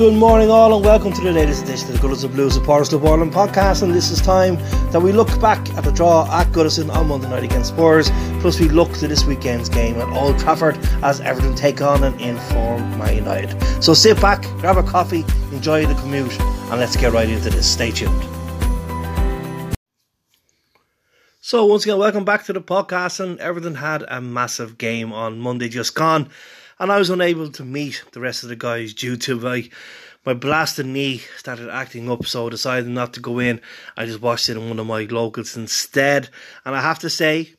Good 0.00 0.14
morning, 0.14 0.48
all, 0.48 0.74
and 0.74 0.82
welcome 0.82 1.12
to 1.12 1.20
the 1.20 1.30
latest 1.30 1.64
edition 1.64 1.90
of 1.90 2.00
the 2.00 2.08
Goodison 2.08 2.32
Blues 2.32 2.54
Supporters 2.54 2.88
Club 2.88 3.04
Ireland 3.04 3.34
podcast. 3.34 3.82
And 3.82 3.94
this 3.94 4.10
is 4.10 4.18
time 4.18 4.54
that 4.92 5.00
we 5.02 5.12
look 5.12 5.28
back 5.42 5.58
at 5.74 5.84
the 5.84 5.92
draw 5.92 6.26
at 6.40 6.46
Goodison 6.52 6.90
on 6.90 7.08
Monday 7.08 7.28
night 7.28 7.44
against 7.44 7.74
Spurs. 7.74 8.08
Plus, 8.40 8.58
we 8.58 8.70
look 8.70 8.90
to 8.94 9.08
this 9.08 9.26
weekend's 9.26 9.68
game 9.68 9.96
at 9.96 10.08
Old 10.16 10.38
Trafford 10.38 10.78
as 11.02 11.20
Everton 11.20 11.54
take 11.54 11.82
on 11.82 12.02
an 12.02 12.18
informed 12.18 12.96
Man 12.96 13.14
United. 13.14 13.84
So 13.84 13.92
sit 13.92 14.18
back, 14.22 14.40
grab 14.60 14.78
a 14.78 14.82
coffee, 14.82 15.22
enjoy 15.52 15.84
the 15.84 15.94
commute, 15.96 16.40
and 16.40 16.80
let's 16.80 16.96
get 16.96 17.12
right 17.12 17.28
into 17.28 17.50
this. 17.50 17.70
Stay 17.70 17.90
tuned. 17.90 18.24
So, 21.42 21.66
once 21.66 21.84
again, 21.84 21.98
welcome 21.98 22.24
back 22.24 22.44
to 22.44 22.54
the 22.54 22.62
podcast. 22.62 23.20
And 23.20 23.38
Everton 23.38 23.74
had 23.74 24.06
a 24.08 24.22
massive 24.22 24.78
game 24.78 25.12
on 25.12 25.40
Monday 25.40 25.68
just 25.68 25.94
gone 25.94 26.30
and 26.80 26.90
I 26.90 26.98
was 26.98 27.10
unable 27.10 27.50
to 27.50 27.64
meet 27.64 28.02
the 28.12 28.20
rest 28.20 28.42
of 28.42 28.48
the 28.48 28.56
guys 28.56 28.94
due 28.94 29.16
to 29.18 29.38
my 29.38 29.68
my 30.24 30.34
blasted 30.34 30.86
knee 30.86 31.22
started 31.38 31.70
acting 31.70 32.10
up, 32.10 32.26
so 32.26 32.46
I 32.46 32.50
decided 32.50 32.88
not 32.88 33.14
to 33.14 33.20
go 33.20 33.38
in. 33.38 33.60
I 33.96 34.04
just 34.04 34.20
watched 34.20 34.50
it 34.50 34.56
in 34.56 34.68
one 34.68 34.78
of 34.78 34.86
my 34.86 35.04
locals 35.04 35.56
instead, 35.56 36.28
and 36.64 36.74
I 36.74 36.82
have 36.82 36.98
to 37.00 37.10
say, 37.10 37.54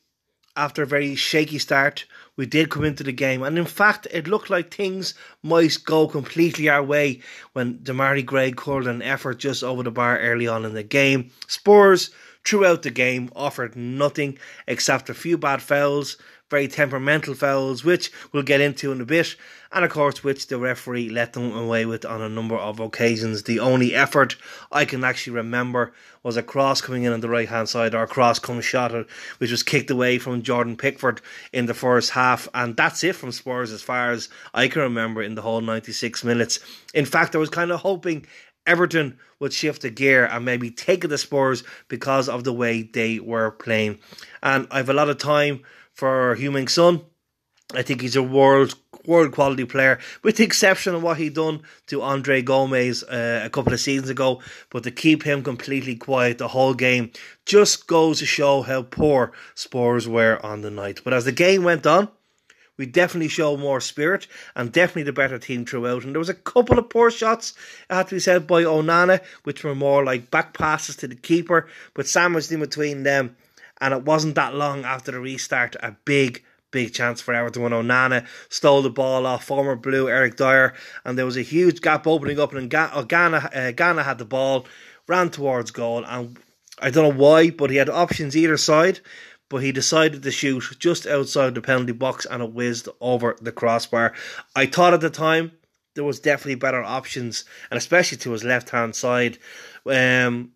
after 0.56 0.84
a 0.84 0.88
very 0.88 1.16
shaky 1.16 1.58
start, 1.58 2.06
we 2.36 2.46
did 2.46 2.70
come 2.70 2.84
into 2.84 3.04
the 3.04 3.12
game, 3.12 3.42
and 3.42 3.58
in 3.58 3.66
fact, 3.66 4.08
it 4.12 4.28
looked 4.28 4.52
like 4.52 4.72
things 4.72 5.16
might 5.42 5.76
go 5.86 6.08
completely 6.08 6.70
our 6.70 6.84
way 6.84 7.22
when 7.54 7.80
Demarai 7.80 8.24
Gray 8.24 8.52
called 8.52 8.86
an 8.86 9.02
effort 9.02 9.40
just 9.40 9.64
over 9.64 9.82
the 9.82 9.92
bar 9.92 10.20
early 10.20 10.48
on 10.48 10.64
in 10.64 10.74
the 10.74 10.84
game. 10.84 11.32
Spurs 11.48 12.12
throughout 12.46 12.84
the 12.84 12.92
game 12.92 13.30
offered 13.36 13.76
nothing 13.76 14.38
except 14.68 15.10
a 15.10 15.14
few 15.14 15.38
bad 15.38 15.62
fouls, 15.62 16.18
very 16.52 16.68
temperamental 16.68 17.34
fouls, 17.34 17.84
which 17.84 18.12
we'll 18.32 18.44
get 18.44 18.60
into 18.60 18.92
in 18.92 19.00
a 19.00 19.06
bit, 19.06 19.36
and 19.72 19.86
of 19.86 19.92
course, 19.92 20.22
which 20.22 20.48
the 20.48 20.58
referee 20.58 21.10
let 21.10 21.32
them 21.32 21.56
away 21.56 21.86
with 21.86 22.06
on 22.06 22.22
a 22.22 22.28
number 22.28 22.56
of 22.56 22.82
occasions. 22.82 23.44
The 23.44 23.60
only 23.60 23.96
effort 23.96 24.36
I 24.70 24.84
can 24.84 25.04
actually 25.04 25.38
remember 25.38 25.94
was 26.24 26.36
a 26.36 26.44
cross 26.44 26.82
coming 26.82 27.04
in 27.04 27.14
on 27.14 27.22
the 27.22 27.30
right 27.30 27.48
hand 27.48 27.70
side, 27.70 27.96
or 27.96 28.04
a 28.04 28.08
cross 28.08 28.38
coming 28.38 28.62
shot, 28.62 28.92
which 29.38 29.50
was 29.50 29.64
kicked 29.64 29.90
away 29.90 30.20
from 30.20 30.42
Jordan 30.42 30.76
Pickford 30.76 31.22
in 31.54 31.68
the 31.68 31.74
first 31.74 32.12
half, 32.12 32.50
and 32.54 32.76
that's 32.76 33.04
it 33.04 33.16
from 33.16 33.32
Spurs 33.32 33.72
as 33.72 33.82
far 33.82 34.12
as 34.12 34.28
I 34.54 34.68
can 34.68 34.82
remember 34.82 35.24
in 35.24 35.36
the 35.36 35.42
whole 35.42 35.62
96 35.62 36.24
minutes. 36.26 36.60
In 36.94 37.06
fact, 37.06 37.34
I 37.34 37.40
was 37.40 37.50
kind 37.50 37.72
of 37.72 37.80
hoping 37.80 38.26
Everton 38.66 39.18
would 39.40 39.54
shift 39.54 39.82
the 39.82 39.90
gear 39.90 40.26
and 40.26 40.46
maybe 40.46 40.70
take 40.70 41.08
the 41.08 41.18
Spurs 41.18 41.64
because 41.88 42.30
of 42.30 42.44
the 42.44 42.54
way 42.54 42.84
they 42.84 43.20
were 43.20 43.52
playing. 43.52 44.00
And 44.44 44.68
I've 44.72 44.90
a 44.90 44.94
lot 44.94 45.10
of 45.10 45.18
time 45.18 45.62
for 45.94 46.36
Heung-min 46.36 46.68
Son. 46.68 47.02
I 47.74 47.82
think 47.84 48.02
he's 48.02 48.16
a 48.16 48.24
world 48.24 48.76
world 49.06 49.32
quality 49.32 49.66
player, 49.66 49.98
with 50.24 50.38
the 50.38 50.44
exception 50.44 50.94
of 50.94 51.02
what 51.02 51.18
he 51.18 51.30
done 51.30 51.62
to 51.88 52.02
Andre 52.02 52.42
Gomes 52.42 53.04
uh, 53.04 53.42
a 53.44 53.50
couple 53.50 53.74
of 53.74 53.80
seasons 53.80 54.10
ago. 54.10 54.42
But 54.70 54.84
to 54.84 54.92
keep 54.92 55.24
him 55.24 55.42
completely 55.42 55.96
quiet 55.96 56.38
the 56.38 56.50
whole 56.50 56.74
game 56.74 57.12
just 57.46 57.88
goes 57.88 58.20
to 58.20 58.26
show 58.26 58.62
how 58.62 58.84
poor 58.84 59.32
Spurs 59.56 60.08
were 60.08 60.40
on 60.46 60.62
the 60.62 60.72
night. 60.72 61.02
But 61.04 61.14
as 61.14 61.26
the 61.26 61.32
game 61.32 61.64
went 61.64 61.88
on, 61.88 62.10
we 62.82 62.88
definitely 62.88 63.28
show 63.28 63.56
more 63.56 63.80
spirit 63.80 64.26
and 64.56 64.72
definitely 64.72 65.04
the 65.04 65.14
better 65.14 65.38
team 65.38 65.66
throughout. 65.66 66.04
And 66.04 66.16
there 66.16 66.20
was 66.20 66.30
a 66.30 66.34
couple 66.34 66.80
of 66.80 66.90
poor 66.90 67.12
shots, 67.12 67.54
it 67.88 67.94
had 67.94 68.08
to 68.08 68.16
be 68.16 68.20
said, 68.20 68.48
by 68.48 68.64
Onana, 68.64 69.22
which 69.44 69.64
were 69.64 69.76
more 69.76 70.04
like 70.04 70.32
back 70.32 70.58
passes 70.58 70.96
to 70.98 71.08
the 71.08 71.16
keeper, 71.16 71.68
but 71.94 72.08
sandwiched 72.08 72.52
in 72.52 72.60
between 72.60 73.04
them 73.04 73.36
and 73.82 73.94
it 73.94 74.04
wasn't 74.04 74.36
that 74.36 74.56
long 74.56 74.84
after 74.84 75.12
the 75.12 75.20
restart, 75.20 75.76
a 75.82 75.96
big, 76.06 76.44
big 76.70 76.94
chance 76.94 77.20
for 77.20 77.34
Everton 77.34 77.64
when 77.64 77.72
Onana 77.72 78.26
stole 78.48 78.82
the 78.82 78.90
ball 78.90 79.26
off 79.26 79.44
former 79.44 79.76
Blue 79.76 80.08
Eric 80.08 80.38
Dier, 80.38 80.74
and 81.04 81.18
there 81.18 81.26
was 81.26 81.38
a 81.38 81.42
huge 81.42 81.82
gap 81.82 82.08
opening 82.08 82.40
up, 82.40 82.54
and 82.54 82.70
Gana, 82.70 83.50
uh, 83.54 83.72
Gana 83.72 84.04
had 84.04 84.20
the 84.20 84.26
ball, 84.26 84.66
ran 85.08 85.30
towards 85.30 85.72
goal, 85.72 86.06
and 86.06 86.40
I 86.80 86.90
don't 86.90 87.10
know 87.10 87.22
why, 87.24 87.50
but 87.50 87.70
he 87.70 87.78
had 87.78 87.90
options 87.90 88.38
either 88.38 88.58
side, 88.58 89.00
but 89.52 89.62
he 89.62 89.74
decided 89.74 90.24
to 90.24 90.32
shoot 90.32 90.64
just 90.80 91.06
outside 91.06 91.54
the 91.54 91.62
penalty 91.62 91.92
box, 91.92 92.26
and 92.26 92.42
it 92.42 92.54
whizzed 92.54 92.88
over 93.02 93.36
the 93.42 93.52
crossbar. 93.52 94.14
I 94.56 94.66
thought 94.66 94.94
at 94.94 95.02
the 95.02 95.10
time 95.10 95.52
there 95.94 96.06
was 96.06 96.22
definitely 96.22 96.56
better 96.56 96.82
options, 96.82 97.44
and 97.70 97.78
especially 97.78 98.18
to 98.20 98.32
his 98.32 98.46
left 98.46 98.70
hand 98.70 98.96
side. 98.96 99.38
Um, 99.86 100.54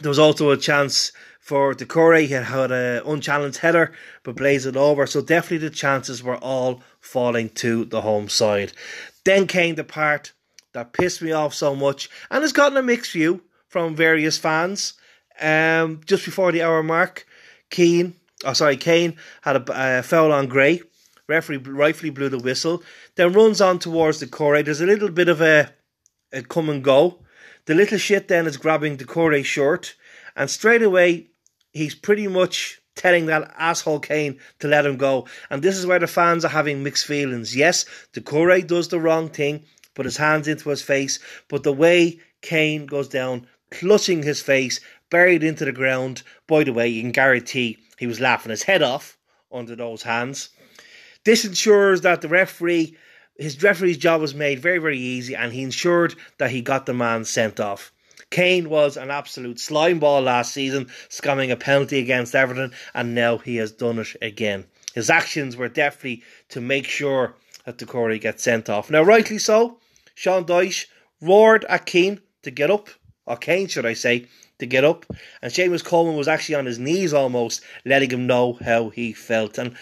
there 0.00 0.08
was 0.08 0.18
also 0.18 0.50
a 0.50 0.56
chance 0.56 1.12
for 1.38 1.74
Doucouré. 1.74 2.22
He 2.22 2.32
had 2.32 2.72
an 2.72 3.02
unchallenged 3.04 3.58
header, 3.58 3.92
but 4.22 4.36
blazed 4.36 4.66
it 4.66 4.76
over. 4.76 5.06
So 5.06 5.20
definitely 5.20 5.68
the 5.68 5.74
chances 5.74 6.22
were 6.22 6.38
all 6.38 6.82
falling 6.98 7.50
to 7.50 7.84
the 7.84 8.00
home 8.00 8.30
side. 8.30 8.72
Then 9.24 9.46
came 9.46 9.74
the 9.74 9.84
part 9.84 10.32
that 10.72 10.94
pissed 10.94 11.20
me 11.20 11.32
off 11.32 11.52
so 11.52 11.76
much, 11.76 12.08
and 12.30 12.40
has 12.40 12.54
gotten 12.54 12.78
a 12.78 12.82
mixed 12.82 13.12
view 13.12 13.42
from 13.68 13.94
various 13.94 14.38
fans. 14.38 14.94
Um, 15.38 16.00
just 16.06 16.24
before 16.24 16.52
the 16.52 16.62
hour 16.62 16.82
mark, 16.82 17.26
Keane, 17.68 18.14
oh 18.44 18.52
sorry, 18.52 18.76
Kane 18.76 19.16
had 19.42 19.56
a 19.56 19.72
uh, 19.72 20.02
foul 20.02 20.32
on 20.32 20.48
Gray. 20.48 20.82
Referee 21.28 21.58
rightfully 21.58 22.10
blew 22.10 22.28
the 22.28 22.38
whistle. 22.38 22.82
Then 23.14 23.32
runs 23.32 23.60
on 23.60 23.78
towards 23.78 24.20
Doucouré. 24.20 24.64
There's 24.64 24.80
a 24.80 24.86
little 24.86 25.10
bit 25.10 25.28
of 25.28 25.40
a, 25.40 25.72
a 26.32 26.42
come 26.42 26.68
and 26.68 26.82
go. 26.82 27.20
The 27.66 27.74
little 27.74 27.98
shit 27.98 28.26
then 28.26 28.46
is 28.46 28.56
grabbing 28.56 28.96
Doucouré's 28.96 29.46
shirt, 29.46 29.94
and 30.34 30.50
straight 30.50 30.82
away 30.82 31.28
he's 31.72 31.94
pretty 31.94 32.26
much 32.26 32.80
telling 32.96 33.26
that 33.26 33.54
asshole 33.56 34.00
Kane 34.00 34.40
to 34.58 34.68
let 34.68 34.84
him 34.84 34.96
go. 34.96 35.26
And 35.48 35.62
this 35.62 35.76
is 35.76 35.86
where 35.86 35.98
the 35.98 36.06
fans 36.06 36.44
are 36.44 36.48
having 36.48 36.82
mixed 36.82 37.06
feelings. 37.06 37.54
Yes, 37.54 37.84
Doucouré 38.12 38.66
does 38.66 38.88
the 38.88 39.00
wrong 39.00 39.28
thing, 39.28 39.64
put 39.94 40.06
his 40.06 40.16
hands 40.16 40.48
into 40.48 40.68
his 40.70 40.82
face, 40.82 41.18
but 41.48 41.62
the 41.62 41.72
way 41.72 42.18
Kane 42.42 42.86
goes 42.86 43.08
down, 43.08 43.46
clutching 43.70 44.22
his 44.22 44.40
face, 44.40 44.80
buried 45.10 45.42
into 45.42 45.64
the 45.64 45.72
ground, 45.72 46.22
by 46.46 46.64
the 46.64 46.72
way, 46.72 46.88
you 46.88 47.02
can 47.02 47.12
guarantee 47.12 47.78
he 47.98 48.06
was 48.06 48.20
laughing 48.20 48.50
his 48.50 48.62
head 48.62 48.82
off 48.82 49.18
under 49.52 49.76
those 49.76 50.02
hands. 50.02 50.50
This 51.24 51.44
ensures 51.44 52.00
that 52.00 52.22
the 52.22 52.28
referee, 52.28 52.96
his 53.36 53.62
referee's 53.62 53.98
job 53.98 54.20
was 54.20 54.34
made 54.34 54.60
very, 54.60 54.78
very 54.78 54.98
easy, 54.98 55.34
and 55.34 55.52
he 55.52 55.62
ensured 55.62 56.14
that 56.38 56.50
he 56.50 56.62
got 56.62 56.86
the 56.86 56.94
man 56.94 57.24
sent 57.24 57.60
off. 57.60 57.92
Kane 58.30 58.70
was 58.70 58.96
an 58.96 59.10
absolute 59.10 59.58
slime 59.58 59.98
ball 59.98 60.22
last 60.22 60.54
season, 60.54 60.86
scamming 61.08 61.50
a 61.50 61.56
penalty 61.56 61.98
against 61.98 62.34
Everton, 62.34 62.72
and 62.94 63.14
now 63.14 63.38
he 63.38 63.56
has 63.56 63.72
done 63.72 63.98
it 63.98 64.16
again. 64.22 64.64
His 64.94 65.10
actions 65.10 65.56
were 65.56 65.68
definitely 65.68 66.22
to 66.50 66.60
make 66.60 66.86
sure 66.86 67.34
that 67.64 67.78
Doucouré 67.78 68.20
gets 68.20 68.44
sent 68.44 68.70
off. 68.70 68.90
Now, 68.90 69.02
rightly 69.02 69.38
so, 69.38 69.78
Sean 70.14 70.44
Dyche 70.44 70.86
roared 71.20 71.64
at 71.64 71.86
Keane 71.86 72.20
to 72.42 72.50
get 72.50 72.70
up, 72.70 72.88
or 73.30 73.36
Kane, 73.36 73.68
should 73.68 73.86
I 73.86 73.92
say, 73.92 74.26
to 74.58 74.66
get 74.66 74.84
up, 74.84 75.06
and 75.40 75.52
Seamus 75.52 75.84
Coleman 75.84 76.16
was 76.16 76.26
actually 76.26 76.56
on 76.56 76.66
his 76.66 76.80
knees 76.80 77.14
almost, 77.14 77.62
letting 77.84 78.10
him 78.10 78.26
know 78.26 78.58
how 78.64 78.88
he 78.88 79.12
felt. 79.12 79.56
And 79.56 79.76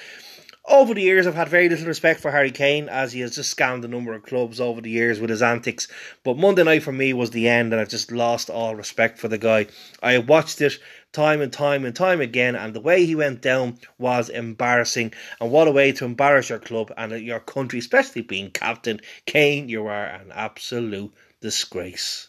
over 0.67 0.93
the 0.93 1.01
years, 1.01 1.27
I've 1.27 1.35
had 1.35 1.49
very 1.49 1.67
little 1.71 1.87
respect 1.87 2.21
for 2.21 2.31
Harry 2.31 2.51
Kane 2.51 2.91
as 2.91 3.15
he 3.15 3.21
has 3.21 3.35
just 3.35 3.57
scammed 3.57 3.87
a 3.87 3.89
number 3.89 4.13
of 4.13 4.23
clubs 4.23 4.61
over 4.61 4.83
the 4.83 4.91
years 4.91 5.19
with 5.19 5.31
his 5.31 5.41
antics. 5.41 5.89
But 6.25 6.37
Monday 6.37 6.63
night 6.63 6.83
for 6.83 6.93
me 6.93 7.15
was 7.15 7.31
the 7.31 7.49
end, 7.49 7.73
and 7.73 7.81
I've 7.81 7.89
just 7.89 8.13
lost 8.13 8.51
all 8.51 8.77
respect 8.77 9.19
for 9.19 9.29
the 9.29 9.39
guy. 9.39 9.69
I 10.03 10.19
watched 10.19 10.61
it 10.61 10.79
time 11.13 11.41
and 11.41 11.51
time 11.51 11.87
and 11.87 11.97
time 11.97 12.21
again, 12.21 12.55
and 12.55 12.75
the 12.75 12.83
way 12.83 13.07
he 13.07 13.15
went 13.15 13.41
down 13.41 13.79
was 13.97 14.29
embarrassing. 14.29 15.15
And 15.41 15.51
what 15.51 15.69
a 15.69 15.73
way 15.73 15.91
to 15.93 16.05
embarrass 16.05 16.51
your 16.51 16.59
club 16.59 16.93
and 16.99 17.13
your 17.13 17.41
country, 17.41 17.79
especially 17.79 18.23
being 18.23 18.51
captain. 18.51 19.01
Kane, 19.25 19.71
you 19.71 19.87
are 19.87 20.05
an 20.05 20.33
absolute 20.35 21.15
disgrace. 21.41 22.28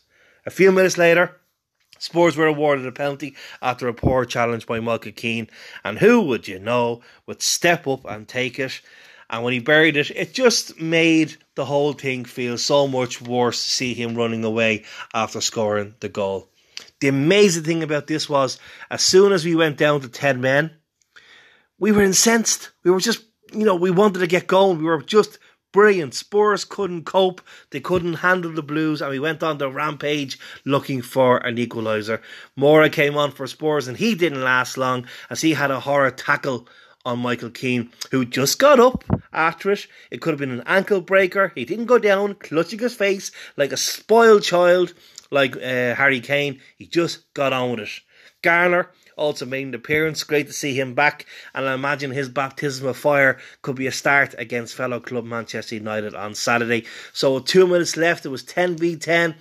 A 0.50 0.52
few 0.52 0.72
minutes 0.72 0.98
later, 0.98 1.40
Spurs 2.00 2.36
were 2.36 2.48
awarded 2.48 2.88
a 2.88 2.92
penalty 2.92 3.36
after 3.62 3.88
a 3.88 3.94
poor 3.94 4.26
challenge 4.26 4.66
by 4.66 4.80
Michael 4.80 5.12
Keane, 5.12 5.48
and 5.84 6.00
who 6.00 6.22
would 6.22 6.48
you 6.48 6.58
know 6.58 7.02
would 7.28 7.44
step 7.44 7.86
up 7.86 8.04
and 8.06 8.28
take 8.28 8.58
it? 8.58 8.82
And 9.30 9.44
when 9.44 9.54
he 9.54 9.60
buried 9.60 9.96
it, 9.96 10.10
it 10.10 10.34
just 10.34 10.82
made 10.82 11.38
the 11.54 11.66
whole 11.66 11.94
thing 11.94 12.26
feel 12.26 12.58
so 12.58 12.88
much 12.88 13.22
worse 13.22 13.64
to 13.64 13.70
see 13.70 13.94
him 13.94 14.16
running 14.16 14.44
away 14.44 14.86
after 15.14 15.40
scoring 15.40 15.94
the 16.00 16.10
goal. 16.10 16.50
The 17.00 17.10
amazing 17.10 17.64
thing 17.64 17.84
about 17.84 18.08
this 18.08 18.28
was, 18.28 18.58
as 18.90 19.04
soon 19.04 19.32
as 19.34 19.46
we 19.46 19.54
went 19.54 19.78
down 19.78 20.02
to 20.02 20.10
10 20.10 20.42
men, 20.42 20.72
we 21.78 21.92
were 21.92 22.02
incensed. 22.02 22.72
We 22.84 22.90
were 22.90 23.00
just, 23.00 23.24
you 23.54 23.66
know, 23.66 23.76
we 23.76 23.92
wanted 23.92 24.22
to 24.22 24.28
get 24.28 24.48
going. 24.48 24.80
We 24.80 24.86
were 24.86 25.04
just 25.04 25.38
brilliant. 25.72 26.14
Spurs 26.14 26.66
couldn't 26.66 27.06
cope, 27.06 27.42
they 27.72 27.80
couldn't 27.80 28.16
handle 28.16 28.52
the 28.52 28.64
Blues, 28.64 29.02
and 29.02 29.12
we 29.12 29.20
went 29.20 29.44
on 29.44 29.58
the 29.58 29.70
rampage 29.70 30.40
looking 30.66 31.02
for 31.02 31.38
an 31.38 31.58
equaliser. 31.58 32.22
Moura 32.58 32.92
came 32.92 33.18
on 33.18 33.32
for 33.32 33.48
Spurs, 33.48 33.88
and 33.88 33.98
he 33.98 34.16
didn't 34.16 34.44
last 34.44 34.78
long 34.78 35.06
as 35.30 35.42
he 35.42 35.54
had 35.54 35.72
a 35.72 35.80
horror 35.80 36.12
tackle 36.12 36.68
on 37.06 37.20
Michael 37.20 37.50
Keane, 37.50 37.92
who 38.12 38.26
just 38.26 38.60
got 38.60 38.80
up 38.80 39.04
after 39.32 39.72
it. 39.72 39.88
It 40.12 40.22
could 40.22 40.32
have 40.32 40.40
been 40.40 40.52
an 40.52 40.64
ankle 40.66 41.02
breaker. 41.02 41.52
He 41.56 41.66
didn't 41.66 41.86
go 41.86 41.98
down, 41.98 42.36
clutching 42.36 42.80
his 42.80 42.96
face 42.96 43.32
like 43.58 43.72
a 43.72 43.78
spoiled 43.78 44.44
child, 44.44 44.94
like 45.32 45.56
uh, 45.56 45.96
Harry 45.96 46.20
Kane. 46.20 46.60
He 46.78 46.86
just 46.86 47.34
got 47.34 47.54
on 47.54 47.72
with 47.72 47.80
it. 47.82 47.90
Garner 48.42 48.92
also 49.20 49.46
made 49.46 49.68
an 49.68 49.76
appearance. 49.76 50.24
Great 50.24 50.48
to 50.48 50.54
see 50.54 50.74
him 50.74 50.96
back, 50.96 51.26
and 51.54 51.68
I 51.68 51.74
imagine 51.74 52.12
his 52.12 52.30
baptism 52.30 52.88
of 52.88 52.98
fire 52.98 53.38
could 53.62 53.76
be 53.76 53.86
a 53.86 53.92
start 53.92 54.34
against 54.38 54.74
fellow 54.74 55.00
club 55.00 55.26
Manchester 55.26 55.76
United 55.76 56.16
on 56.16 56.34
Saturday. 56.34 56.86
So, 57.14 57.40
two 57.40 57.68
minutes 57.68 57.98
left, 57.98 58.26
it 58.26 58.30
was 58.30 58.44
10 58.44 58.78
v 58.78 58.96
10 58.96 59.36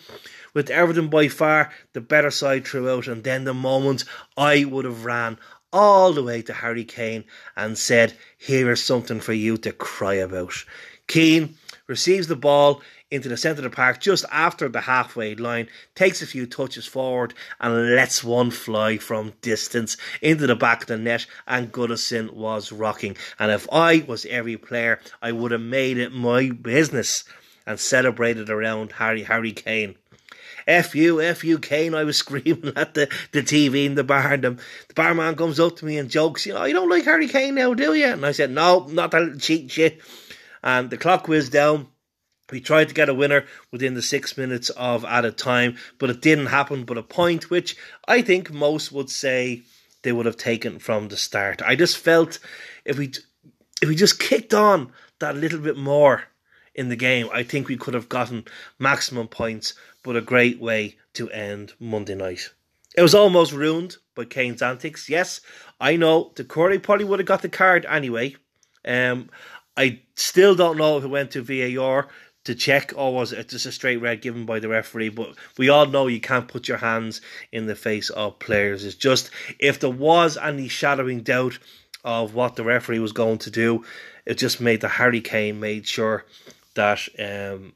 with 0.53 0.71
Everton 0.71 1.09
by 1.09 1.29
far 1.29 1.71
the 1.93 2.01
better 2.01 2.31
side 2.31 2.67
throughout, 2.67 3.07
and 3.07 3.23
then 3.23 3.45
the 3.45 3.55
moment 3.55 4.05
I 4.37 4.65
would 4.65 4.85
have 4.85 5.05
ran 5.05 5.39
all 5.73 6.13
the 6.13 6.23
way 6.23 6.43
to 6.43 6.53
Harry 6.53 6.85
Kane 6.85 7.25
and 7.57 7.79
said, 7.79 8.15
Here 8.37 8.71
is 8.73 8.85
something 8.85 9.21
for 9.21 9.33
you 9.33 9.57
to 9.59 9.73
cry 9.73 10.15
about. 10.15 10.53
Keane 11.07 11.57
receives 11.87 12.27
the 12.27 12.37
ball 12.37 12.83
into 13.11 13.29
the 13.29 13.37
centre 13.37 13.61
of 13.61 13.71
the 13.71 13.75
park 13.75 14.01
just 14.01 14.25
after 14.31 14.69
the 14.69 14.83
halfway 14.83 15.35
line, 15.35 15.69
takes 15.95 16.23
a 16.23 16.27
few 16.27 16.47
touches 16.47 16.87
forward 16.87 17.35
and 17.61 17.95
lets 17.95 18.23
one 18.23 18.51
fly 18.51 18.99
from 18.99 19.33
distance 19.41 19.97
into 20.21 20.47
the 20.47 20.57
back 20.57 20.83
of 20.83 20.89
the 20.89 20.99
net 20.99 21.27
and 21.47 21.73
Goodison 21.73 22.33
was 22.33 22.73
rocking. 22.73 23.17
And 23.39 23.51
if 23.51 23.67
I 23.73 24.05
was 24.07 24.27
every 24.27 24.57
player, 24.57 25.01
I 25.23 25.33
would 25.33 25.53
have 25.53 25.61
made 25.61 25.99
it 25.99 26.13
my 26.13 26.51
business 26.51 27.25
and 27.67 27.79
celebrated 27.79 28.51
around 28.51 28.93
Harry 28.93 29.23
Harry 29.25 29.53
Kane. 29.53 29.97
F 30.67 30.95
you, 30.95 31.21
F 31.21 31.45
you, 31.45 31.59
Kane, 31.59 31.95
I 31.95 32.05
was 32.05 32.17
screaming 32.19 32.75
at 32.77 32.93
the, 32.95 33.09
the 33.33 33.43
TV 33.43 33.87
in 33.87 33.95
the 33.95 34.05
bar. 34.05 34.35
And 34.35 34.45
the, 34.45 34.59
barman 34.95 35.35
comes 35.35 35.59
up 35.59 35.77
to 35.77 35.87
me 35.87 35.97
and 35.97 36.11
jokes, 36.11 36.45
you 36.45 36.53
know, 36.53 36.65
you 36.65 36.75
don't 36.75 36.91
like 36.91 37.05
Harry 37.05 37.29
Kane 37.29 37.55
now, 37.55 37.73
do 37.73 37.95
you? 37.95 38.07
And 38.07 38.25
I 38.25 38.33
said, 38.33 38.51
no, 38.51 38.87
not 38.87 39.13
that 39.13 39.39
cheat 39.41 39.71
shit. 39.71 40.03
And 40.63 40.91
the 40.91 40.99
clock 40.99 41.27
whizzed 41.27 41.53
down. 41.53 41.89
We 42.51 42.61
tried 42.61 42.89
to 42.89 42.95
get 42.95 43.09
a 43.09 43.15
winner 43.15 43.45
within 43.71 43.95
the 43.95 44.03
six 44.03 44.37
minutes 44.37 44.71
of 44.71 45.05
added 45.05 45.37
time, 45.37 45.77
but 45.99 46.11
it 46.11 46.23
didn't 46.23 46.47
happen. 46.47 46.85
But 46.85 46.99
a 46.99 47.03
point 47.03 47.51
which 47.51 47.77
I 48.07 48.23
think 48.23 48.51
most 48.51 48.91
would 48.93 49.11
say 49.11 49.63
they 50.03 50.13
would 50.13 50.27
have 50.27 50.37
taken 50.37 50.79
from 50.79 51.09
the 51.09 51.17
start. 51.17 51.61
I 51.63 51.77
just 51.77 51.99
felt 51.99 52.39
if 52.85 52.99
we 52.99 53.13
if 53.83 53.89
we 53.89 53.95
just 53.95 54.19
kicked 54.19 54.55
on 54.55 54.93
that 55.19 55.37
little 55.37 55.61
bit 55.61 55.77
more 55.77 56.25
in 56.75 56.89
the 56.89 56.97
game, 56.97 57.29
I 57.33 57.43
think 57.43 57.69
we 57.69 57.77
could 57.77 57.95
have 57.95 58.09
gotten 58.09 58.45
maximum 58.79 59.29
points. 59.29 59.75
But 60.03 60.17
a 60.17 60.21
great 60.23 60.61
way 60.61 60.97
to 61.15 61.29
end 61.31 61.75
Monday 61.79 62.15
night. 62.15 62.51
It 62.97 63.03
was 63.03 63.15
almost 63.15 63.53
ruined 63.53 63.97
by 64.15 64.25
Kane's 64.25 64.63
antics. 64.63 65.09
Yes, 65.09 65.41
I 65.81 65.97
know 65.97 66.33
Doucouré 66.35 66.83
probably 66.83 67.05
would 67.05 67.19
have 67.19 67.27
got 67.27 67.43
the 67.43 67.49
card 67.49 67.85
anyway. 67.89 68.37
Um, 68.85 69.29
I 69.77 70.01
still 70.17 70.55
don't 70.55 70.79
know 70.79 70.99
if 70.99 71.05
it 71.05 71.09
went 71.09 71.33
to 71.33 71.43
VAR 71.43 72.09
to 72.49 72.55
check 72.55 72.93
or 72.97 73.15
was 73.15 73.33
it 73.33 73.49
just 73.49 73.65
a 73.67 73.73
straight 73.73 73.99
red 73.99 74.21
given 74.21 74.45
by 74.45 74.59
the 74.59 74.69
referee? 74.69 75.11
But 75.11 75.37
we 75.57 75.69
all 75.71 75.87
know 75.87 76.09
you 76.09 76.21
can't 76.21 76.49
put 76.49 76.69
your 76.69 76.79
hands 76.79 77.21
in 77.53 77.67
the 77.67 77.77
face 77.77 78.11
of 78.11 78.39
players. 78.39 78.85
It's 78.85 78.97
just 78.97 79.31
if 79.59 79.81
there 79.81 79.89
was 79.91 80.37
any 80.37 80.69
shadowing 80.69 81.21
doubt 81.21 81.59
of 82.05 82.35
what 82.35 82.57
the 82.57 82.65
referee 82.65 82.99
was 82.99 83.13
going 83.13 83.39
to 83.39 83.51
do 83.51 83.85
it 84.29 84.37
just 84.37 84.61
made 84.61 84.83
the 84.83 84.89
Harry 84.89 85.23
Kane 85.23 85.59
made 85.59 85.87
sure 85.87 86.27
that 86.75 87.01
um, 87.19 87.73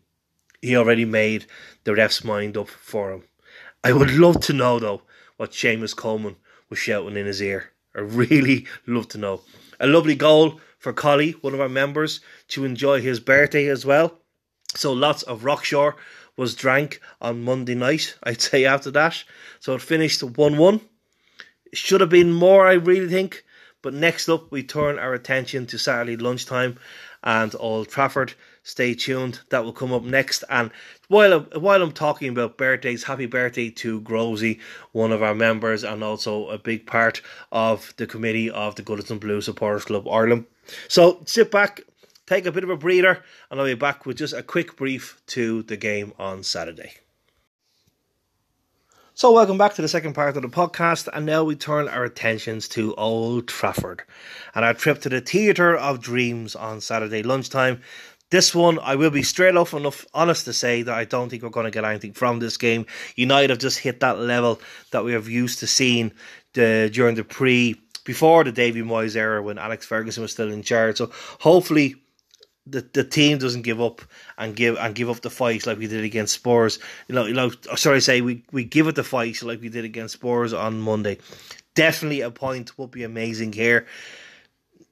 he 0.60 0.76
already 0.76 1.06
made 1.06 1.46
the 1.84 1.94
ref's 1.94 2.22
mind 2.22 2.58
up 2.58 2.68
for 2.68 3.10
him. 3.10 3.22
I 3.82 3.92
would 3.92 4.10
love 4.10 4.40
to 4.42 4.52
know 4.52 4.78
though 4.78 5.02
what 5.38 5.52
Seamus 5.52 5.96
Coleman 5.96 6.36
was 6.68 6.78
shouting 6.78 7.16
in 7.16 7.24
his 7.24 7.40
ear. 7.40 7.70
I 7.96 8.00
really 8.00 8.66
love 8.86 9.08
to 9.08 9.18
know. 9.18 9.40
A 9.80 9.86
lovely 9.86 10.14
goal 10.14 10.60
for 10.78 10.92
Collie, 10.92 11.32
one 11.40 11.54
of 11.54 11.60
our 11.60 11.70
members, 11.70 12.20
to 12.48 12.66
enjoy 12.66 13.00
his 13.00 13.18
birthday 13.18 13.66
as 13.68 13.86
well. 13.86 14.18
So 14.74 14.92
lots 14.92 15.22
of 15.22 15.42
Rockshore 15.42 15.94
was 16.36 16.54
drank 16.54 17.00
on 17.20 17.44
Monday 17.44 17.74
night, 17.74 18.16
I'd 18.22 18.40
say 18.40 18.64
after 18.64 18.90
that. 18.92 19.22
So 19.60 19.74
it 19.74 19.82
finished 19.82 20.22
1 20.22 20.56
1. 20.56 20.80
Should 21.74 22.00
have 22.00 22.10
been 22.10 22.32
more, 22.32 22.66
I 22.66 22.74
really 22.74 23.08
think. 23.08 23.44
But 23.82 23.94
next 23.94 24.28
up, 24.28 24.50
we 24.50 24.62
turn 24.62 24.98
our 24.98 25.12
attention 25.12 25.66
to 25.66 25.78
Saturday 25.78 26.16
lunchtime 26.16 26.78
and 27.24 27.54
Old 27.58 27.88
Trafford. 27.88 28.34
Stay 28.62 28.94
tuned, 28.94 29.40
that 29.50 29.64
will 29.64 29.72
come 29.72 29.92
up 29.92 30.04
next. 30.04 30.44
And 30.48 30.70
while 31.08 31.32
I'm, 31.32 31.60
while 31.60 31.82
I'm 31.82 31.90
talking 31.90 32.28
about 32.28 32.56
birthdays, 32.56 33.02
happy 33.02 33.26
birthday 33.26 33.70
to 33.70 34.00
Grosey, 34.02 34.60
one 34.92 35.10
of 35.10 35.22
our 35.22 35.34
members, 35.34 35.82
and 35.82 36.04
also 36.04 36.48
a 36.48 36.58
big 36.58 36.86
part 36.86 37.20
of 37.50 37.92
the 37.96 38.06
committee 38.06 38.50
of 38.50 38.76
the 38.76 38.82
Goodison 38.82 39.18
Blue 39.18 39.40
Supporters 39.40 39.84
Club 39.84 40.06
Ireland. 40.06 40.46
So 40.86 41.20
sit 41.26 41.50
back, 41.50 41.80
take 42.32 42.46
a 42.46 42.52
bit 42.52 42.64
of 42.64 42.70
a 42.70 42.76
breather, 42.76 43.22
and 43.50 43.60
I'll 43.60 43.66
be 43.66 43.74
back 43.74 44.06
with 44.06 44.16
just 44.16 44.32
a 44.32 44.42
quick 44.42 44.74
brief 44.74 45.20
to 45.28 45.62
the 45.64 45.76
game 45.76 46.14
on 46.18 46.42
Saturday. 46.42 46.94
So, 49.12 49.32
welcome 49.32 49.58
back 49.58 49.74
to 49.74 49.82
the 49.82 49.88
second 49.88 50.14
part 50.14 50.34
of 50.34 50.42
the 50.42 50.48
podcast, 50.48 51.10
and 51.12 51.26
now 51.26 51.44
we 51.44 51.56
turn 51.56 51.88
our 51.88 52.04
attentions 52.04 52.68
to 52.68 52.94
Old 52.94 53.48
Trafford 53.48 54.04
and 54.54 54.64
our 54.64 54.72
trip 54.72 55.02
to 55.02 55.10
the 55.10 55.20
Theatre 55.20 55.76
of 55.76 56.00
Dreams 56.00 56.56
on 56.56 56.80
Saturday 56.80 57.22
lunchtime. 57.22 57.82
This 58.30 58.54
one, 58.54 58.78
I 58.78 58.96
will 58.96 59.10
be 59.10 59.22
straight 59.22 59.58
off 59.58 59.74
enough 59.74 60.06
honest 60.14 60.46
to 60.46 60.54
say 60.54 60.80
that 60.80 60.94
I 60.94 61.04
don't 61.04 61.28
think 61.28 61.42
we're 61.42 61.50
going 61.50 61.66
to 61.66 61.70
get 61.70 61.84
anything 61.84 62.14
from 62.14 62.38
this 62.38 62.56
game. 62.56 62.86
United 63.14 63.50
have 63.50 63.58
just 63.58 63.78
hit 63.78 64.00
that 64.00 64.18
level 64.18 64.58
that 64.92 65.04
we 65.04 65.12
have 65.12 65.28
used 65.28 65.58
to 65.58 65.66
seeing 65.66 66.12
the, 66.54 66.88
during 66.90 67.14
the 67.14 67.24
pre 67.24 67.78
before 68.04 68.42
the 68.42 68.52
Davy 68.52 68.82
Moyes 68.82 69.16
era 69.16 69.42
when 69.42 69.58
Alex 69.58 69.86
Ferguson 69.86 70.22
was 70.22 70.32
still 70.32 70.50
in 70.50 70.62
charge. 70.62 70.96
So 70.96 71.10
hopefully 71.38 72.01
the 72.66 72.86
the 72.92 73.04
team 73.04 73.38
doesn't 73.38 73.62
give 73.62 73.80
up 73.80 74.02
and 74.38 74.54
give 74.54 74.76
and 74.76 74.94
give 74.94 75.10
up 75.10 75.20
the 75.20 75.30
fight 75.30 75.66
like 75.66 75.78
we 75.78 75.86
did 75.86 76.04
against 76.04 76.34
Spurs. 76.34 76.78
You 77.08 77.14
know, 77.14 77.26
you 77.26 77.34
know. 77.34 77.50
Sorry, 77.76 78.00
say 78.00 78.20
we 78.20 78.44
we 78.52 78.64
give 78.64 78.86
it 78.86 78.94
the 78.94 79.04
fight 79.04 79.42
like 79.42 79.60
we 79.60 79.68
did 79.68 79.84
against 79.84 80.14
Spurs 80.14 80.52
on 80.52 80.80
Monday. 80.80 81.18
Definitely 81.74 82.20
a 82.20 82.30
point 82.30 82.78
would 82.78 82.90
be 82.90 83.02
amazing 83.02 83.52
here. 83.52 83.86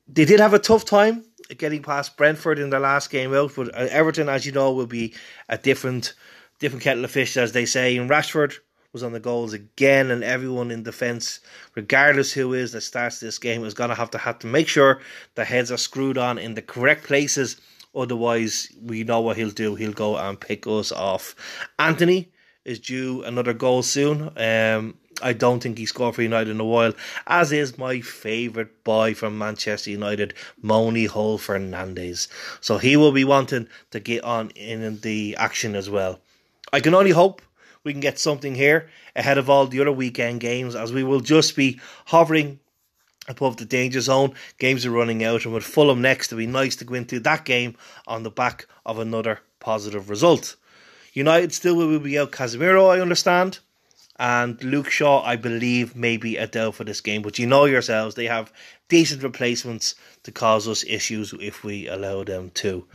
They 0.09 0.25
did 0.25 0.41
have 0.41 0.55
a 0.55 0.59
tough 0.59 0.85
time 0.85 1.25
getting 1.57 1.83
past 1.83 2.17
Brentford 2.17 2.59
in 2.59 2.71
their 2.71 2.81
last 2.81 3.11
game 3.11 3.35
out, 3.35 3.53
but 3.55 3.69
uh, 3.75 3.87
Everton, 3.91 4.29
as 4.29 4.47
you 4.47 4.53
know, 4.53 4.73
will 4.73 4.87
be 4.87 5.15
a 5.49 5.59
different 5.59 6.15
different 6.59 6.83
kettle 6.83 7.05
of 7.05 7.11
fish, 7.11 7.37
as 7.37 7.53
they 7.53 7.67
say. 7.67 7.97
And 7.97 8.11
Rashford 8.11 8.55
was 8.93 9.03
on 9.03 9.13
the 9.13 9.21
goals 9.21 9.53
again, 9.53 10.11
and 10.11 10.25
everyone 10.25 10.71
in 10.71 10.83
defence, 10.83 11.41
regardless 11.75 12.33
who 12.33 12.55
is 12.55 12.73
that 12.73 12.81
starts 12.81 13.21
this 13.21 13.39
game, 13.39 13.65
is 13.65 13.75
going 13.75 13.91
to 13.91 13.95
have 13.95 14.11
to 14.11 14.19
have 14.19 14.39
to 14.41 14.47
make 14.47 14.69
sure 14.69 15.01
the 15.35 15.45
heads 15.45 15.71
are 15.71 15.77
screwed 15.77 16.19
on 16.19 16.39
in 16.39 16.55
the 16.55 16.63
correct 16.63 17.05
places. 17.05 17.61
Otherwise, 17.95 18.69
we 18.83 19.05
know 19.05 19.21
what 19.21 19.37
he'll 19.37 19.51
do. 19.51 19.75
He'll 19.75 19.93
go 19.93 20.17
and 20.17 20.41
pick 20.41 20.67
us 20.67 20.93
off. 20.93 21.35
Antony 21.79 22.33
is 22.65 22.79
due 22.79 23.23
another 23.25 23.53
goal 23.53 23.83
soon. 23.83 24.31
Um, 24.37 24.97
I 25.23 25.33
don't 25.33 25.63
think 25.63 25.79
he 25.79 25.87
scored 25.87 26.15
for 26.15 26.23
United 26.23 26.51
in 26.51 26.61
a 26.61 26.65
while, 26.65 26.95
as 27.27 27.53
is 27.53 27.79
my 27.79 28.01
favourite 28.01 28.85
boy 28.85 29.15
from 29.15 29.39
Manchester 29.39 29.91
United, 29.91 30.35
Moni 30.63 31.07
Hull 31.07 31.39
Fernandez. 31.39 32.29
So 32.61 32.79
he 32.79 32.97
will 32.97 33.13
be 33.13 33.25
wanting 33.25 33.69
to 33.91 34.01
get 34.01 34.25
on 34.25 34.51
in 34.51 35.01
the 35.01 35.37
action 35.37 35.75
as 35.75 35.91
well. 35.91 36.21
I 36.73 36.81
can 36.81 36.95
only 36.95 37.11
hope 37.11 37.43
we 37.85 37.93
can 37.93 38.01
get 38.01 38.19
something 38.19 38.55
here 38.55 38.91
ahead 39.17 39.39
of 39.39 39.49
all 39.49 39.67
the 39.67 39.81
other 39.81 39.93
weekend 39.93 40.41
games, 40.41 40.75
as 40.75 40.93
we 40.93 41.03
will 41.03 41.21
just 41.21 41.57
be 41.57 41.81
hovering 42.07 42.61
above 43.29 43.57
the 43.57 43.65
danger 43.65 44.01
zone. 44.01 44.35
Games 44.59 44.85
are 44.85 44.91
running 44.91 45.25
out, 45.25 45.45
and 45.45 45.55
with 45.55 45.65
Fulham 45.65 46.03
next, 46.03 46.29
it'd 46.29 46.39
be 46.39 46.47
nice 46.47 46.77
to 46.77 46.85
go 46.85 46.95
into 46.95 47.21
that 47.21 47.45
game 47.45 47.77
on 48.07 48.23
the 48.23 48.31
back 48.31 48.67
of 48.85 48.99
another 48.99 49.41
positive 49.61 50.11
result. 50.11 50.57
United 51.13 51.53
still 51.53 51.77
will 51.77 51.99
be 51.99 52.19
out 52.19 52.33
Casemiro, 52.33 52.95
I 52.95 53.01
understand. 53.01 53.59
And 54.19 54.63
Luke 54.63 54.91
Shaw, 54.91 55.23
I 55.25 55.37
believe, 55.37 55.97
may 55.97 56.19
be 56.19 56.37
a 56.37 56.47
doubt 56.47 56.75
for 56.75 56.85
this 56.85 57.01
game. 57.01 57.23
But 57.23 57.39
you 57.39 57.47
know 57.47 57.65
yourselves, 57.65 58.15
they 58.15 58.27
have 58.27 58.53
decent 58.89 59.23
replacements 59.23 59.95
to 60.25 60.31
cause 60.31 60.69
us 60.69 60.85
issues 60.85 61.33
if 61.41 61.65
we 61.65 61.89
allow 61.89 62.25
them 62.25 62.51
to. 62.57 62.87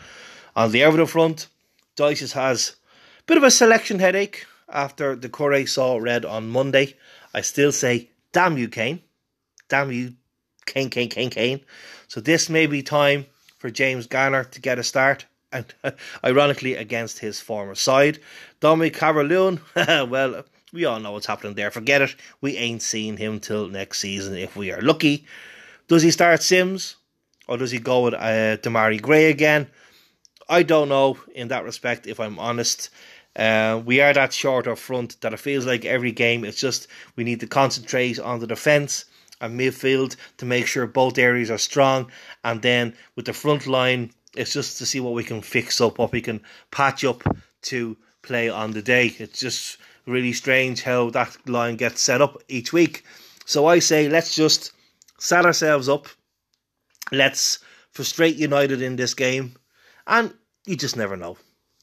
On 0.55 0.71
the 0.71 0.83
Everton 0.83 1.07
front, 1.07 1.47
Dyche's 1.95 2.33
has 2.33 2.75
a 3.19 3.23
bit 3.23 3.37
of 3.37 3.43
a 3.43 3.49
selection 3.49 3.97
headache 3.97 4.45
after 4.69 5.15
Doucouré 5.15 5.67
saw 5.67 5.97
red 5.97 6.25
on 6.25 6.49
Monday. 6.49 6.95
I 7.33 7.41
still 7.41 7.71
say, 7.71 8.09
damn 8.31 8.57
you, 8.57 8.67
Kane. 8.67 9.01
Damn 9.69 9.91
you, 9.91 10.13
Kane, 10.65 10.89
Kane, 10.89 11.09
Kane, 11.09 11.29
Kane. 11.29 11.61
So 12.07 12.19
this 12.19 12.49
may 12.49 12.67
be 12.67 12.83
time 12.83 13.25
for 13.57 13.69
James 13.69 14.07
Garner 14.07 14.43
to 14.43 14.61
get 14.61 14.79
a 14.79 14.83
start. 14.83 15.25
And 15.51 15.73
ironically, 16.23 16.75
against 16.75 17.19
his 17.19 17.39
former 17.39 17.75
side. 17.75 18.19
Dominic 18.59 18.93
Calvert-Lewin, 18.93 19.61
well, 19.75 20.43
we 20.73 20.85
all 20.85 20.99
know 20.99 21.13
what's 21.13 21.25
happening 21.25 21.55
there. 21.55 21.71
Forget 21.71 22.01
it. 22.01 22.15
We 22.41 22.57
ain't 22.57 22.81
seeing 22.81 23.17
him 23.17 23.39
till 23.39 23.69
next 23.69 23.99
season 23.99 24.35
if 24.35 24.55
we 24.55 24.71
are 24.71 24.81
lucky. 24.81 25.25
Does 25.87 26.03
he 26.03 26.11
start 26.11 26.43
Simms 26.43 26.95
Or 27.47 27.57
does 27.57 27.71
he 27.71 27.79
go 27.79 28.01
with 28.01 28.13
uh, 28.13 28.57
Demarai 28.57 29.01
Gray 29.01 29.29
again? 29.29 29.67
I 30.49 30.63
don't 30.63 30.89
know 30.89 31.17
in 31.33 31.47
that 31.47 31.63
respect, 31.63 32.05
if 32.07 32.19
I'm 32.19 32.37
honest. 32.37 32.89
Uh, 33.35 33.81
we 33.85 33.99
are 33.99 34.13
that 34.13 34.33
short 34.33 34.67
up 34.67 34.77
front 34.77 35.19
that 35.21 35.33
it 35.33 35.39
feels 35.39 35.65
like 35.65 35.83
every 35.83 36.11
game 36.11 36.45
it's 36.45 36.59
just 36.59 36.87
we 37.17 37.23
need 37.25 37.41
to 37.41 37.47
concentrate 37.47 38.17
on 38.17 38.39
the 38.39 38.47
defence 38.47 39.03
and 39.41 39.59
midfield 39.59 40.15
to 40.37 40.45
make 40.45 40.65
sure 40.65 40.87
both 40.87 41.17
areas 41.17 41.51
are 41.51 41.57
strong, 41.57 42.09
and 42.43 42.61
then 42.61 42.95
with 43.15 43.25
the 43.25 43.33
front 43.33 43.67
line, 43.67 44.11
it's 44.35 44.53
just 44.53 44.77
to 44.77 44.85
see 44.85 44.99
what 44.99 45.13
we 45.13 45.23
can 45.23 45.41
fix 45.41 45.81
up, 45.81 45.97
what 45.97 46.11
we 46.11 46.21
can 46.21 46.41
patch 46.71 47.03
up 47.03 47.23
to 47.63 47.97
play 48.21 48.49
on 48.49 48.71
the 48.71 48.81
day. 48.81 49.13
It's 49.17 49.39
just 49.39 49.77
really 50.05 50.33
strange 50.33 50.83
how 50.83 51.09
that 51.11 51.37
line 51.47 51.75
gets 51.75 52.01
set 52.01 52.21
up 52.21 52.41
each 52.47 52.73
week. 52.73 53.03
So 53.45 53.67
I 53.67 53.79
say 53.79 54.09
let's 54.09 54.35
just 54.35 54.71
set 55.19 55.45
ourselves 55.45 55.89
up. 55.89 56.07
Let's 57.11 57.59
frustrate 57.91 58.35
United 58.35 58.81
in 58.81 58.95
this 58.95 59.13
game. 59.13 59.55
And 60.07 60.33
you 60.65 60.75
just 60.75 60.97
never 60.97 61.15
know. 61.15 61.37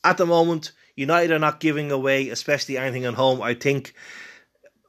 At 0.05 0.17
the 0.17 0.27
moment, 0.27 0.73
United 0.97 1.33
are 1.33 1.39
not 1.39 1.61
giving 1.61 1.91
away, 1.91 2.29
especially 2.29 2.77
anything 2.77 3.05
at 3.05 3.15
home. 3.15 3.41
I 3.41 3.55
think 3.55 3.95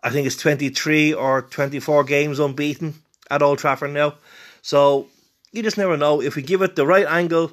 I 0.03 0.09
think 0.09 0.27
it's 0.27 0.35
23 0.35 1.13
or 1.13 1.43
24 1.43 2.03
games 2.03 2.39
unbeaten 2.39 2.95
at 3.31 3.41
Old 3.41 3.59
Trafford 3.59 3.91
now. 3.91 4.15
So 4.61 5.07
you 5.53 5.63
just 5.63 5.77
never 5.77 5.95
know. 5.95 6.21
If 6.21 6.35
we 6.35 6.41
give 6.41 6.61
it 6.61 6.75
the 6.75 6.85
right 6.85 7.05
angle, 7.07 7.51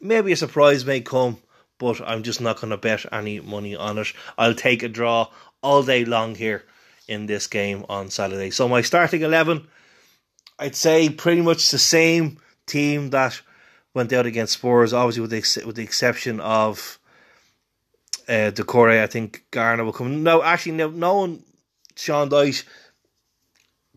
maybe 0.00 0.32
a 0.32 0.36
surprise 0.36 0.84
may 0.84 1.00
come, 1.00 1.38
but 1.78 2.00
I'm 2.00 2.24
just 2.24 2.40
not 2.40 2.60
going 2.60 2.70
to 2.70 2.76
bet 2.76 3.06
any 3.12 3.40
money 3.40 3.76
on 3.76 3.98
it. 3.98 4.12
I'll 4.36 4.54
take 4.54 4.82
a 4.82 4.88
draw 4.88 5.28
all 5.62 5.82
day 5.84 6.04
long 6.04 6.34
here 6.34 6.64
in 7.06 7.26
this 7.26 7.46
game 7.46 7.84
on 7.88 8.10
Saturday. 8.10 8.50
So 8.50 8.68
my 8.68 8.82
starting 8.82 9.22
11, 9.22 9.66
I'd 10.58 10.74
say 10.74 11.08
pretty 11.08 11.42
much 11.42 11.70
the 11.70 11.78
same 11.78 12.38
team 12.66 13.10
that 13.10 13.40
went 13.94 14.12
out 14.12 14.26
against 14.26 14.54
Spurs, 14.54 14.92
obviously 14.92 15.22
with 15.22 15.30
the, 15.30 15.64
with 15.64 15.76
the 15.76 15.84
exception 15.84 16.40
of 16.40 16.98
uh, 18.28 18.50
Doucouré. 18.52 19.02
I 19.02 19.06
think 19.06 19.44
Garner 19.50 19.84
will 19.84 19.92
come. 19.92 20.22
No, 20.22 20.42
actually, 20.42 20.72
no, 20.72 20.90
no 20.90 21.16
one, 21.16 21.42
Sean 21.96 22.28
Dyche, 22.28 22.64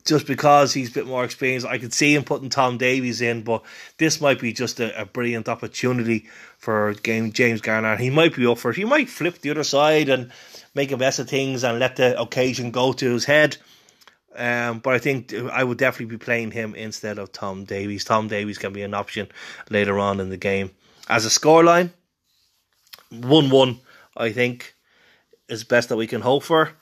just 0.05 0.27
because 0.27 0.73
he's 0.73 0.89
a 0.89 0.93
bit 0.93 1.07
more 1.07 1.23
experienced. 1.23 1.67
I 1.67 1.77
could 1.77 1.93
see 1.93 2.15
him 2.15 2.23
putting 2.23 2.49
Tom 2.49 2.77
Davies 2.77 3.21
in, 3.21 3.43
but 3.43 3.63
this 3.97 4.21
might 4.21 4.39
be 4.39 4.53
just 4.53 4.79
a, 4.79 5.01
a 5.01 5.05
brilliant 5.05 5.49
opportunity 5.49 6.27
for 6.57 6.93
game 6.93 7.31
James 7.31 7.61
Garner. 7.61 7.95
He 7.95 8.09
might 8.09 8.35
be 8.35 8.45
up 8.45 8.57
for 8.57 8.71
it. 8.71 8.77
He 8.77 8.85
might 8.85 9.09
flip 9.09 9.39
the 9.39 9.51
other 9.51 9.63
side 9.63 10.09
and 10.09 10.31
make 10.75 10.91
a 10.91 10.97
mess 10.97 11.19
of 11.19 11.29
things 11.29 11.63
and 11.63 11.79
let 11.79 11.95
the 11.95 12.19
occasion 12.19 12.71
go 12.71 12.93
to 12.93 13.13
his 13.13 13.25
head. 13.25 13.57
Um, 14.35 14.79
but 14.79 14.93
I 14.93 14.99
think 14.99 15.33
I 15.33 15.63
would 15.63 15.77
definitely 15.77 16.15
be 16.15 16.23
playing 16.23 16.51
him 16.51 16.75
instead 16.75 17.17
of 17.17 17.31
Tom 17.31 17.65
Davies. 17.65 18.05
Tom 18.05 18.27
Davies 18.27 18.57
can 18.57 18.73
be 18.73 18.83
an 18.83 18.93
option 18.93 19.27
later 19.69 19.99
on 19.99 20.19
in 20.19 20.29
the 20.29 20.37
game. 20.37 20.71
As 21.09 21.25
a 21.25 21.29
scoreline, 21.29 21.91
1 23.09 23.49
1, 23.49 23.79
I 24.19 24.31
think, 24.31 24.75
is 25.47 25.63
best 25.63 25.89
that 25.89 25.97
we 25.97 26.05
can 26.05 26.21
hope 26.21 26.43
for. 26.43 26.73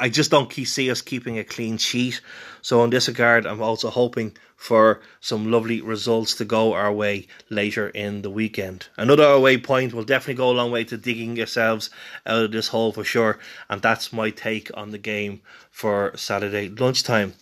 I 0.00 0.08
just 0.08 0.30
don't 0.30 0.52
see 0.52 0.90
us 0.90 1.02
keeping 1.02 1.38
a 1.38 1.44
clean 1.44 1.76
sheet. 1.76 2.20
So 2.62 2.80
on 2.80 2.90
this 2.90 3.08
regard, 3.08 3.46
I'm 3.46 3.60
also 3.60 3.90
hoping 3.90 4.36
for 4.56 5.00
some 5.20 5.50
lovely 5.50 5.80
results 5.80 6.34
to 6.36 6.44
go 6.44 6.72
our 6.72 6.92
way 6.92 7.26
later 7.50 7.88
in 7.88 8.22
the 8.22 8.30
weekend. 8.30 8.88
Another 8.96 9.24
away 9.24 9.58
point 9.58 9.92
will 9.92 10.04
definitely 10.04 10.34
go 10.34 10.50
a 10.50 10.58
long 10.58 10.70
way 10.70 10.84
to 10.84 10.96
digging 10.96 11.36
yourselves 11.36 11.90
out 12.26 12.44
of 12.44 12.52
this 12.52 12.68
hole 12.68 12.92
for 12.92 13.04
sure. 13.04 13.38
And 13.68 13.82
that's 13.82 14.12
my 14.12 14.30
take 14.30 14.70
on 14.74 14.90
the 14.90 14.98
game 14.98 15.42
for 15.70 16.12
Saturday 16.16 16.68
lunchtime. 16.68 17.34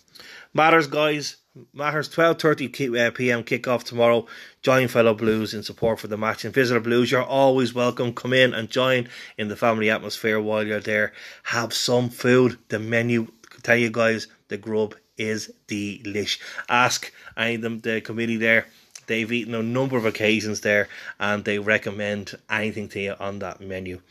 Matters, 0.53 0.87
guys. 0.87 1.37
Matters 1.73 2.09
12:30 2.09 3.07
uh, 3.07 3.11
p.m. 3.11 3.43
kickoff 3.43 3.83
tomorrow. 3.83 4.25
Join 4.61 4.87
fellow 4.87 5.13
Blues 5.13 5.53
in 5.53 5.63
support 5.63 5.99
for 5.99 6.07
the 6.07 6.17
match. 6.17 6.45
And 6.45 6.53
visitor 6.53 6.79
Blues, 6.79 7.11
you're 7.11 7.23
always 7.23 7.73
welcome. 7.73 8.13
Come 8.13 8.33
in 8.33 8.53
and 8.53 8.69
join 8.69 9.07
in 9.37 9.47
the 9.47 9.55
family 9.55 9.89
atmosphere 9.89 10.39
while 10.39 10.65
you're 10.65 10.79
there. 10.79 11.13
Have 11.43 11.73
some 11.73 12.09
food. 12.09 12.57
The 12.69 12.79
menu, 12.79 13.27
tell 13.63 13.77
you 13.77 13.89
guys, 13.89 14.27
the 14.49 14.57
grub 14.57 14.95
is 15.17 15.51
delish. 15.67 16.39
Ask 16.69 17.11
any 17.35 17.55
of 17.55 17.61
them, 17.61 17.79
the 17.79 18.01
committee 18.01 18.37
there. 18.37 18.67
They've 19.07 19.31
eaten 19.31 19.55
a 19.55 19.63
number 19.63 19.95
of 19.95 20.05
occasions 20.05 20.61
there, 20.61 20.89
and 21.19 21.45
they 21.45 21.59
recommend 21.59 22.37
anything 22.49 22.89
to 22.89 22.99
you 22.99 23.15
on 23.19 23.39
that 23.39 23.61
menu. 23.61 24.01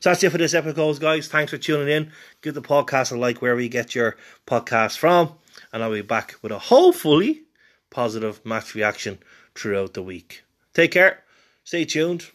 So 0.00 0.10
that's 0.10 0.22
it 0.22 0.30
for 0.30 0.38
this 0.38 0.52
episode, 0.52 1.00
guys. 1.00 1.28
Thanks 1.28 1.52
for 1.52 1.58
tuning 1.58 1.88
in. 1.88 2.12
Give 2.42 2.54
the 2.54 2.60
podcast 2.60 3.12
a 3.12 3.18
like 3.18 3.40
wherever 3.40 3.60
you 3.60 3.70
get 3.70 3.94
your 3.94 4.16
podcast 4.46 4.98
from 4.98 5.36
and 5.72 5.82
I'll 5.82 5.92
be 5.92 6.02
back 6.02 6.36
with 6.42 6.52
a 6.52 6.58
hopefully 6.58 7.42
positive 7.90 8.44
match 8.44 8.74
reaction 8.74 9.18
throughout 9.54 9.94
the 9.94 10.02
week. 10.02 10.44
Take 10.74 10.92
care, 10.92 11.24
stay 11.64 11.84
tuned, 11.84 12.30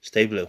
stay 0.00 0.26
blue. 0.26 0.48